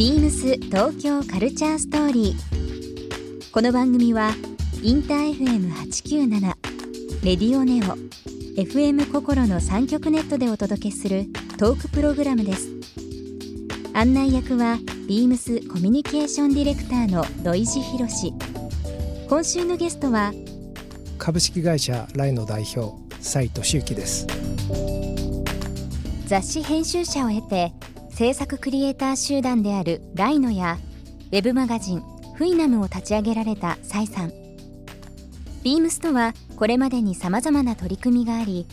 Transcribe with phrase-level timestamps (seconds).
[0.00, 3.52] ビームス東京カルチャーストーリー。
[3.52, 4.30] この番組は
[4.82, 6.40] インター FM897
[7.22, 7.98] レディオネオ
[8.58, 11.26] FM 心の3極ネットでお届けする
[11.58, 12.70] トークプログラムです。
[13.92, 18.08] 案内役はビームスコミュニケーションディレクターの土井博。
[18.08, 18.32] 志
[19.28, 20.32] 今週のゲストは
[21.18, 24.26] 株式会社ライの代表斉藤修樹です。
[26.24, 27.74] 雑誌編集者を経て
[28.20, 30.76] 制作クリエイター集団であるライノや
[31.32, 32.02] ウェブマガジン
[32.34, 34.28] フイナムを立ち上げられたサイさん。
[35.62, 38.66] ビームスとはこれまでに様々な取り組みがあり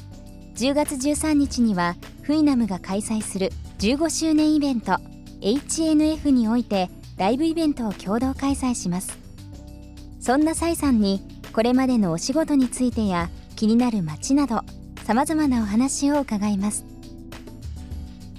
[0.56, 4.98] 10月13日にはフイナムが開催する15周年イベント
[5.40, 9.18] HNF においてライブイベントを共同開催します。
[10.20, 11.22] そんなサイさんに
[11.54, 14.64] これまでのお仕事についてや気になる街など
[15.06, 16.97] 様々なお話を伺います。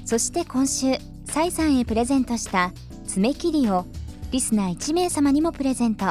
[0.09, 0.95] そして今週
[1.27, 2.73] サイさんへプレゼントした
[3.07, 3.85] 爪切りを
[4.31, 6.07] リスナー1名様にもプレゼント。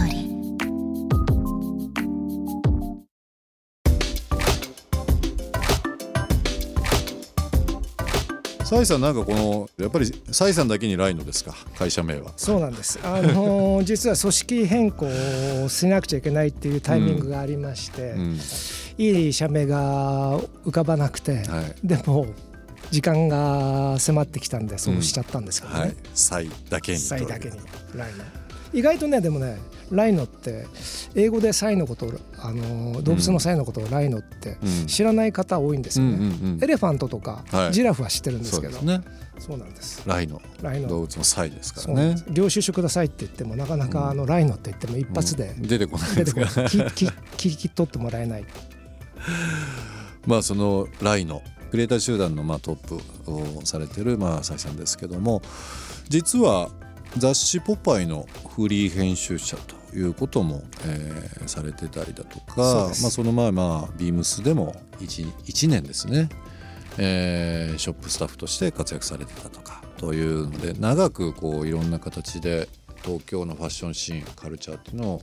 [8.71, 11.53] サイさんなんかこのやっぱりサイさんだけにライノですか？
[11.77, 12.31] 会社名は。
[12.37, 12.99] そうなんです。
[13.03, 15.07] あの 実は組織変更
[15.65, 18.39] をしなくちゃいけないっていうタイミングがありまして、うん。
[18.97, 21.75] いい社名が浮かばなくて、はい。
[21.85, 22.27] でも
[22.91, 25.95] 時間が迫ってきたんでそうしちゃったんですけどね、はい。
[26.13, 27.57] サイだけにサイだけに
[27.93, 28.23] ライノ
[28.73, 29.57] 意外とねでもね
[29.91, 30.65] ライノって
[31.15, 34.87] 英語でサイのことをあの動物のサイのことをライノってうん。
[34.87, 36.63] 知らない方多いんですよね、うんうんうん。
[36.63, 37.73] エレファントとか、はい。
[37.73, 39.03] ジラフは知ってるんですけどそうですね。
[39.39, 40.03] そうなんです。
[40.07, 40.41] ライノ。
[40.61, 40.87] ライノ。
[40.87, 42.15] 動物のサイですからね。
[42.29, 45.61] 領収書くださいって言ってもなかなかあのライノって言っても一発でうん。
[45.63, 46.67] 出てこない出ですかてこない。
[46.67, 47.05] 聞き
[47.49, 48.45] 聞き取ってもらえない。
[50.25, 55.41] まあそのライノクリエイター集団のまあトップをされてるまあ浅井さんですけども
[56.09, 56.69] 実は
[57.17, 66.29] 雑誌「ポパイ」のフリー編集者ということも、えーされてたりだとかまあ、その前まあビームスでも 1, 1年ですね、
[66.97, 72.69] えーショップスタッフとして活躍されてたとかというので長くこういろんな形で
[73.03, 75.21] 東京のファッションシーンカルチャーっていうのを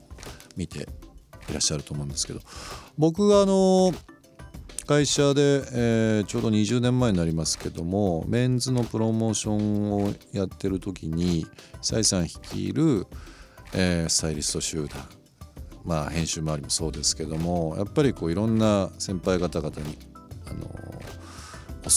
[0.57, 0.89] 見て
[1.49, 2.41] いらっしゃると思うんですけど
[2.99, 3.93] 僕があの
[4.89, 11.47] 会社で、えーちょうど20年前になりますけどもメンズのプロモーションをやってる時に
[11.83, 13.07] サイさん率いる、
[13.75, 15.07] えースタイリスト集団
[15.85, 19.99] まあ編集周りもそうですけどもやっぱりこういろんな先輩方々に、
[20.51, 20.71] あの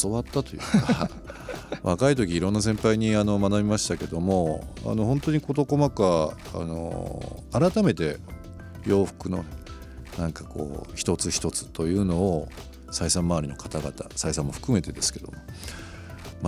[0.03, 1.09] 教わったというか
[1.83, 8.17] 若い時いろんな先輩にあの学びましたけどもあの本当に事細かあの改めて
[8.85, 9.45] 洋服の
[10.17, 12.49] なんかこう一つ一つというのを
[12.91, 15.33] 採算周りの方々採算も含めてですけども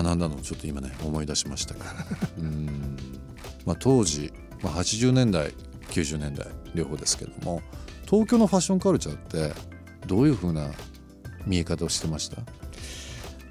[0.03, 1.85] 学んだのをちょっと今ね思い出しましたが
[2.37, 2.97] うーん、
[3.65, 5.53] まあ、当時、まあ、80年代
[5.89, 7.61] 90年代両方ですけども
[8.05, 9.53] 東京のファッションカルチャーって
[10.07, 10.69] どういうふうな
[11.45, 12.37] 見え方をしてました？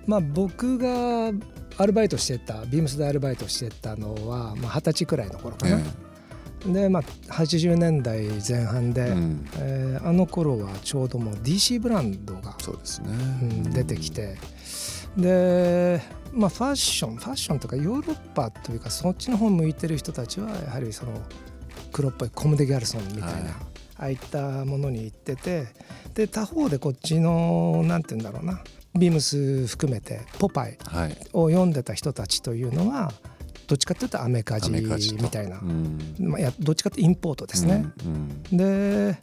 [0.06, 1.32] まあ僕が
[1.78, 5.80] アルバイトしてたビームスでアルバイトしてたのはまあ二十歳くらいの頃かな、
[6.72, 9.48] でまあ80年代前半で、うん。
[9.58, 14.36] えーあの頃はちょうどもう DC ブランドが、そうですね、うん出てきて。
[15.16, 16.00] で
[16.32, 21.12] まあファッションファッションとかヨーロッパというかそっちの方向いてる人たちはやはりその
[21.92, 23.42] 黒っぽいコム・デ・ギャルソンみたいな、はい。
[23.42, 25.66] ああいったものに行ってて
[26.14, 28.62] で他方でこっちのなんて言うんだろうな
[28.98, 31.16] ビームス含めてポパイはい。
[31.32, 33.12] を読んでた人たちというのは
[33.66, 35.98] どっちかというとアメカジみたいな、うん。
[36.18, 37.86] まあ、いやどっちかというとインポートですね。
[38.04, 38.56] うん。
[38.56, 39.18] で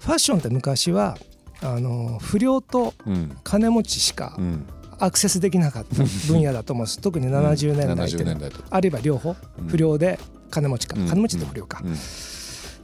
[0.00, 1.16] ファッションって昔は
[1.62, 3.36] あの不良とうん。
[3.44, 4.66] 金持ちしかうん。
[5.00, 7.00] アクセスできなかった 分野だと思うんです。
[7.00, 8.34] 特に70年代っていう70のは。
[8.34, 8.64] 年代と。
[8.68, 9.36] あるいは両方。
[9.60, 9.66] うん。
[9.68, 10.18] 不良で
[10.50, 10.96] 金持ちか。
[10.98, 11.06] うん。
[11.08, 11.80] 金持ちと不良か。
[11.84, 11.96] うん。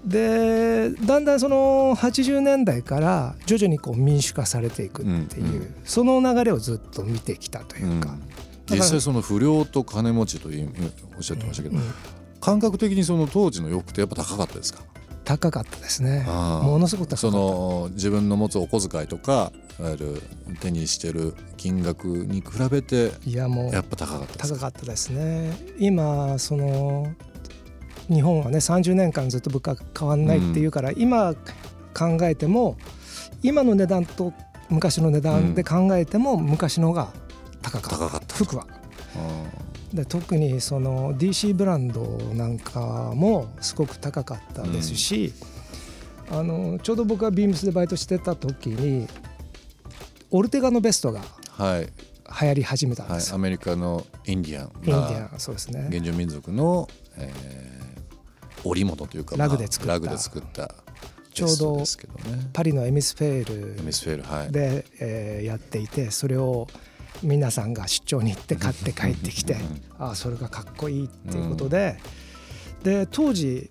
[0.09, 8.15] でだんだんその80年代から徐々にこう民主化されていくっていう、その流れをずっと見てきたというか、
[8.71, 10.69] 実際その不良と金持ちという
[11.17, 11.79] おっしゃってましたけど、
[12.39, 14.81] 感覚的にその当時の洋服ってやっぱ高かったですか？
[15.25, 16.25] 高かったですね。
[16.27, 20.23] ものすごくその自分の持つお小遣いとかいわゆる
[20.61, 25.57] 手にしてる金額に比べていやもうやっぱ高かった高かったですね。
[25.79, 27.13] 今その
[28.09, 31.35] 日本はね30年間ずっと物価変わんないっていうから、うん、今
[31.95, 32.77] 考えても
[33.43, 34.33] 今の値段と
[34.69, 37.09] 昔の値段で考えても昔のが
[37.63, 38.35] 高かった,、高かった。
[38.37, 38.67] 服は。
[39.95, 42.03] で特にその DC ブランド
[42.35, 45.33] なんかもすごく高かったですし、
[46.31, 49.07] うん、あのちょうど僕がビームスでバイトしてた時に
[50.33, 51.23] オルテガのベストが
[52.41, 55.87] 流行り始めたんです、はい、アメリカのインディアンインディアンそうですね。
[55.91, 60.75] 原住民族の、えー、織物というか、ラグで作った、ラグで作った
[61.33, 61.83] ちょうど
[62.53, 66.67] パリのエミスフェールエミスフェール、はい、で、えー、やっていてそれを
[67.25, 69.57] 皆さんが出張に行って買って帰ってきて
[69.99, 71.99] ああそれがかっこいいっていうことで、
[72.83, 73.71] で当時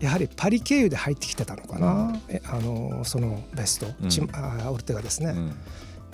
[0.00, 5.34] やはりパリ経由で入ってきてたのかな、えあのそのベスト、チあオルテガですね、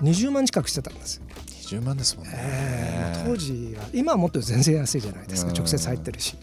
[0.02, 1.23] 20万近くしてたんですよ。
[1.67, 6.37] 20万ですもんね、えー、当時は今はもっと全然安いじゃないですか、直接入ってるし。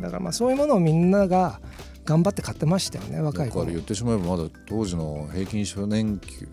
[0.00, 1.60] だからまあそういうものをみんなが
[2.04, 3.66] 頑張って買ってましたよね若い頃。
[3.66, 6.48] 言ってしまえばまだ当時の平均初年給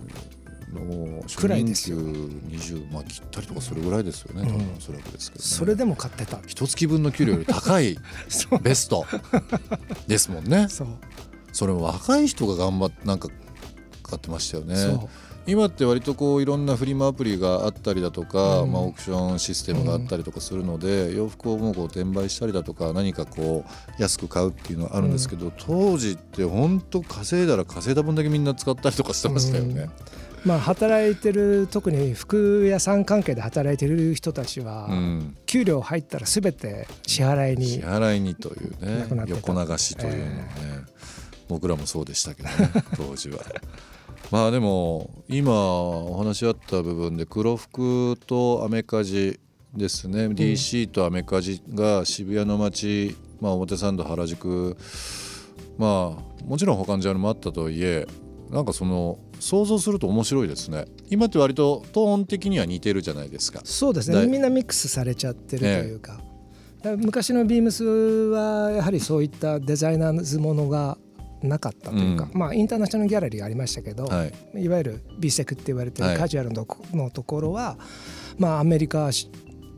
[0.73, 6.39] の初任給20まあ切ったりとかそれぐらいですよね、うん、おそらくですけど、ね、それでも買ってた。
[6.47, 7.97] 一月分の給料より高い
[8.61, 9.05] ベスト。
[10.07, 10.67] ですもんね。
[10.69, 10.87] そう。
[11.51, 13.27] それも若い人が頑張ってなんか
[14.03, 14.75] 買ってましたよね。
[15.47, 29.89] 今って割とこういろんなフリマアプリがあったりだとか、うん、まあ、オークションシステムがあったりとかするので、うん、洋服をもうこう転売したりだとか何かこう安く買うっていうのはあるんですけど、うん、当時って本当稼いだら稼いだ分だけみんな使ったりとかしてましたよね。
[30.43, 34.89] まあ、働いてる特に服屋さん関係で働いてる人たちは、
[35.45, 40.85] 給料入ったらすべて支払いに支払いにというね横流しというのね、えー、
[41.47, 42.55] 僕らもそうでしたけどね
[42.97, 43.39] 当時は。
[44.31, 49.39] まあでも今お話あった部分で黒服とアメカジ
[49.75, 54.77] ですね、うん、DC とアメカジが渋谷の街、まあ、表参道原宿
[55.77, 58.07] まあもちろん他のジャンルもあったとはいえ
[58.51, 60.85] なんかその想像すると面白いですね。
[61.09, 63.61] 今って割とトーン的には似てるじゃないですか。
[63.63, 64.27] そうですね。
[64.27, 66.19] みんなミックスされちゃってるというか、
[66.83, 70.97] ね、昔のビームスはやはりそういったデザイナーズものが
[71.41, 77.77] なかったというか、うん、まあインターナショナルギャラリーがありましたけど、はい、いわゆるビセクって言われてるカジュアルののところは、
[78.37, 79.09] まあアメリカ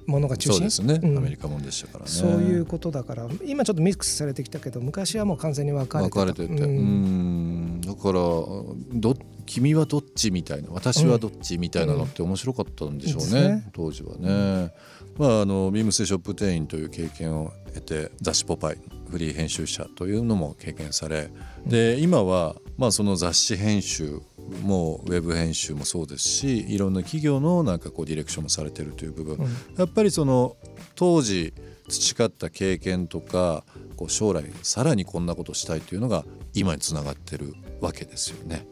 [0.05, 2.11] ものが中心そうですね、うん、アメリカもんでしたからね。
[2.11, 3.27] そういうことだから。
[3.45, 6.63] 今ちょっとミックスされてきたけど昔はもう完全に分かれて分かれてて。
[6.63, 7.81] うん。
[7.81, 9.15] だからど
[9.45, 13.41] 君はどっちみたいな私はどっちみたいなのって面白かったんでしょうね。
[13.41, 14.73] うんね、当時はね、
[15.17, 18.77] まああのビームスショップ店員という経験を得て雑誌「ポパイ」
[19.09, 21.29] フリー編集者というのも経験され。
[21.67, 24.19] で今はまあその雑誌編集
[24.61, 29.47] もウェブ編集もそうですしいろんな企業のなんかこうディレクションもされてるという部分、うん、
[29.77, 30.55] やっぱりその
[30.95, 31.53] 当時
[31.88, 33.63] 培った経験とか
[33.95, 38.65] こう将来さらにこんなことしたいというのが今につながってるわけですよね。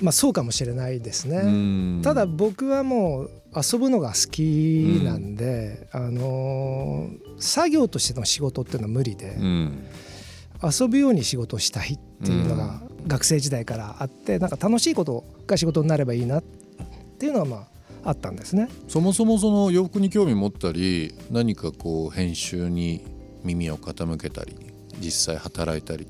[0.00, 2.02] まあ、そうかもしれないですね。
[2.02, 9.84] ただ僕はもう遊ぶのが好きなんで、うん、あの作業としての仕事っていうのは無理で、うん、
[10.62, 16.42] 遊ぶように仕事をしたいっていうのが学生時代からあってなんか楽しいことが仕事になればいいなっ
[17.18, 17.56] ていうのはま
[18.04, 18.68] ああったんですね。
[18.88, 23.04] そもそもその洋服に興味持ったり何かこう編集に
[23.44, 24.56] 耳を傾けたり
[25.00, 26.06] 実際働いたり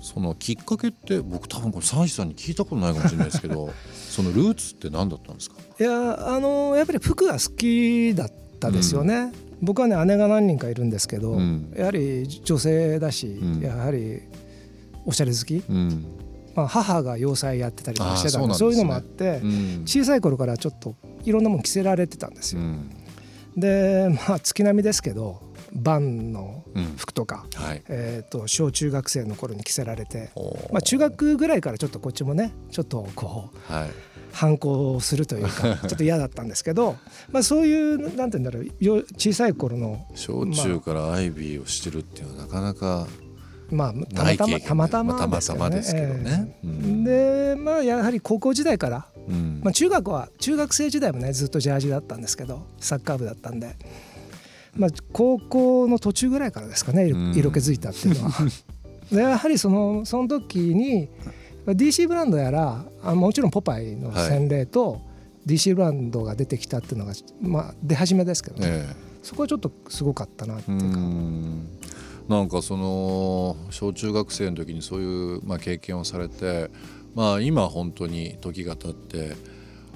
[0.00, 5.56] そのきっかけって僕多分これサンシさんに聞いたことないかもしれないですけど そのルーツって何だったんですか？
[5.78, 9.32] いやあのやっぱり服が好きだったですよね、うん、
[9.62, 14.20] 僕はね姉が何人かいるんですけど、うん、やはり女性だし、うん、やはり
[15.06, 15.64] おしゃれ好き、
[16.54, 19.40] まあ、母が洋裁やってたりとかしてたんでそういうのもあって、
[19.84, 22.62] 小さい頃からちょっといろんなもん着せられてたんですよ。
[23.56, 25.40] でまあ月並みですけど
[25.72, 26.64] バンの
[26.96, 27.64] 服とか、うん。
[27.64, 30.30] はい、えーと、小中学生の頃に着せられて、
[30.72, 33.90] まあ、中学ぐらいからちょっとこっちもねちょっとこう、はい、
[34.32, 36.96] 反抗するというか ちょっと嫌だったんですけど
[37.30, 43.06] まあそういうなんて言うんだろう小さい頃の小中からアイビーをしてるっていうのはなかなか
[43.70, 46.56] まあ、たまたまたまたま、たまたまですけどね。
[46.64, 53.76] えー、でまあやはり高校時代から、うん、まあ、中学は中学生時代もねずっとジャージだったんですけどサッカー部だったんで。
[54.78, 58.46] まあ、高校の途中ぐらいからですかね色気づいたっていうのは。
[59.10, 61.08] でやはりそのその時に
[61.66, 64.98] DC ブランドやらあもちろんポパイの洗礼と、は
[65.46, 70.98] い、DC ブランドが出てきたっていうのが、まあ、出始めですけどね、えー、そこはちょっとすごかったなっていうか。
[72.28, 76.70] なんかその小中学生の時にそういう、まあ、経験をされて、
[77.14, 79.36] まあ、今本当に時が経って、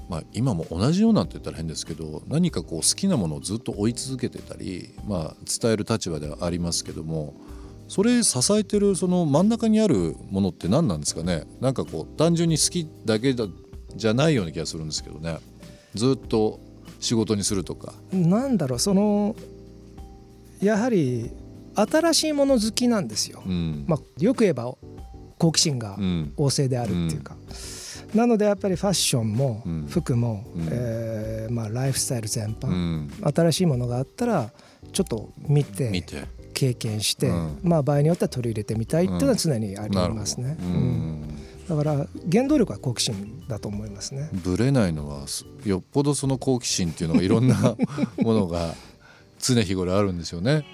[0.09, 7.35] まあ、今も同じようなって言ったら変ですけど何かこう好きなものをずっと追い続けてたり、まあ、伝える立場ではありますけども
[7.89, 11.45] それ支えてるその真ん中にあるものって何なんですかね？
[11.61, 13.47] なんかこう単純に好きだけだ
[13.97, 15.39] じゃないような気がするんですけどね。
[15.97, 16.61] ずっと
[17.01, 17.93] 仕事にするとか。
[18.13, 19.35] なんだろうその
[20.63, 21.33] やはり
[21.75, 23.43] 新しいもの好きなんですよ。
[23.47, 24.75] うん、まあ、よく言えば
[25.39, 25.97] 好奇心が
[26.37, 27.37] 旺盛であるっていうか。
[28.13, 34.51] うん、なのでやっぱりファッションも服も、うん、えー、まあ、ライフスタイル全般、新しいものがあったら
[34.93, 36.05] ちょっと見て
[36.53, 40.57] 経験して、まあ、場合によっては取り入れてみたいっていうのは常にありますね。
[41.71, 44.29] だから原動力は好奇心だと思いますね。
[44.33, 45.27] ぶれないのは
[45.65, 47.77] よっぽどその好奇心っていうのがいろんな
[48.19, 48.75] ものが
[49.39, 50.65] 常日頃あるんですよね。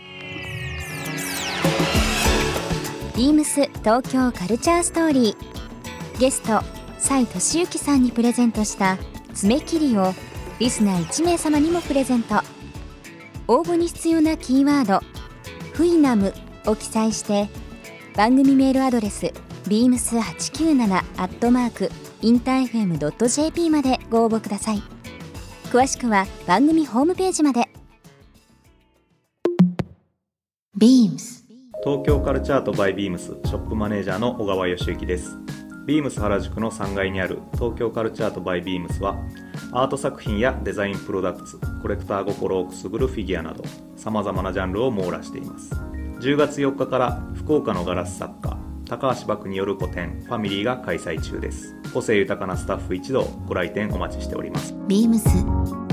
[3.16, 6.20] ビームス東京カルチャーストーリー。
[6.20, 6.60] ゲスト
[6.98, 8.98] 蔡俊之さんにプレゼントした
[9.34, 10.12] 爪切りを
[10.58, 12.36] リスナー1名様にもプレゼント。
[13.48, 15.00] 応募に必要なキーワード
[15.72, 16.34] 「フイナム」
[16.66, 17.48] を記載して
[18.16, 19.32] 番組メールアドレス
[19.68, 21.90] beams897 アットマーク
[22.22, 24.82] インター FM.jp までご応募ください。
[25.70, 27.75] 詳しくは番組ホームページまで。
[31.86, 35.38] 東京カルチャートバイビームスショップマネージャーの小川義之です。
[35.86, 39.16] ビームス原宿の3階にある東京カルチャートバイビームスは
[39.70, 43.62] アート作品やデザインプロダクツコレクター心をくすぐるフィギュアなど
[43.94, 45.72] さまざまなジャンルを網羅しています。
[46.18, 51.76] 10月4日から福岡のガラス作家高橋漠による個展ファミリーが開催中です。
[51.94, 54.74] 個性豊かなスタッフ一同ご来店お待ちしております。
[54.88, 55.28] ビームス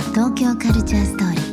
[0.10, 1.53] 東京カルチャーストーリー。